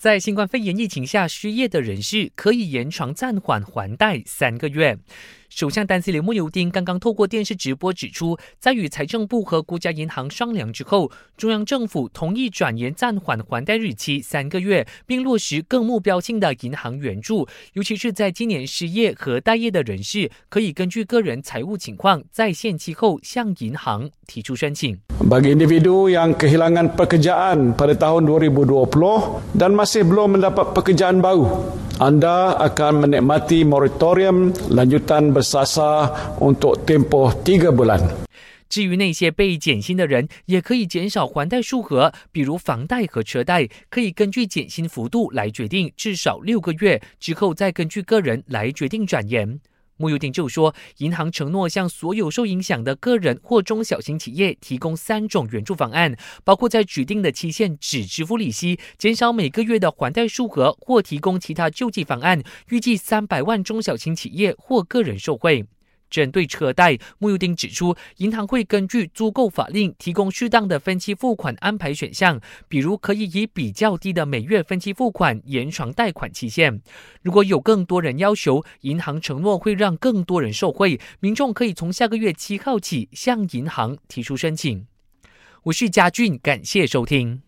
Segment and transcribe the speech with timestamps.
[0.00, 4.98] 在新冠肺炎疫情下失业的人士可以延长暂缓还贷三个月。
[5.50, 24.96] 首相丹斯里穆尤丁刚刚透过电视直播指出，在与财政部和国家银行商量之后，中央政府同意转延暂缓还贷日期三个月，并落实更目标性的银行援助，尤其是在今年失业和待业的人士，可以根据个人财务情况，在限期后向银行提出申请。
[32.00, 36.08] Anda akan menikmati moratorium lanjutan bersasa
[36.40, 38.00] untuk tempoh tiga bulan.
[38.70, 49.60] 至于那些被减薪的人，也可以减少还贷数额，比如房贷和车贷，可以根据减薪幅度来决定，至少六个月之后再根据个人来决定转延。
[50.00, 65.66] 穆尤丁就说，银行承诺向所有受影响的个人或中小型企业提供三种援助方案，包括在指定的期限只支付利息、减少每个月的还贷数额或提供其他救济方案，预计三百万中小型企业或个人受惠。
[66.10, 76.82] 针对车贷，穆尤丁指出，银行会根据租购法令提供适当的分期付款安排选项，比如可以以比较低的每月分期付款延长贷款期限。
[77.22, 84.86] 如果有更多人要求，银行承诺会让更多人受惠，民众可以从下个月七号起向银行提出申请。
[85.64, 87.42] 我是嘉俊，感谢收听。